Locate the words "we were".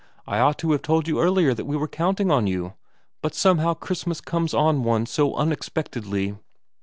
1.65-1.87